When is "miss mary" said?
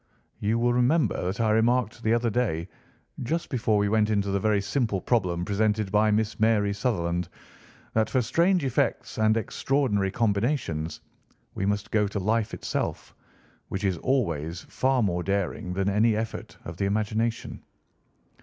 6.09-6.73